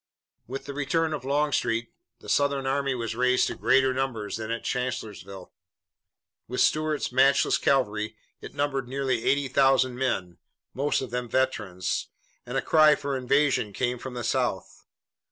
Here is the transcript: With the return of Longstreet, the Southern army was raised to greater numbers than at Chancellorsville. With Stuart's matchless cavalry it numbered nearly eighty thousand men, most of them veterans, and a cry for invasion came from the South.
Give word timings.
With 0.47 0.65
the 0.65 0.73
return 0.73 1.13
of 1.13 1.23
Longstreet, 1.23 1.93
the 2.21 2.27
Southern 2.27 2.65
army 2.65 2.95
was 2.95 3.15
raised 3.15 3.45
to 3.45 3.55
greater 3.55 3.93
numbers 3.93 4.37
than 4.37 4.49
at 4.49 4.63
Chancellorsville. 4.63 5.53
With 6.47 6.59
Stuart's 6.59 7.11
matchless 7.11 7.59
cavalry 7.59 8.17
it 8.41 8.55
numbered 8.55 8.87
nearly 8.87 9.23
eighty 9.23 9.47
thousand 9.47 9.99
men, 9.99 10.39
most 10.73 11.01
of 11.01 11.11
them 11.11 11.29
veterans, 11.29 12.07
and 12.47 12.57
a 12.57 12.63
cry 12.63 12.95
for 12.95 13.15
invasion 13.15 13.73
came 13.73 13.99
from 13.99 14.15
the 14.15 14.23
South. 14.23 14.87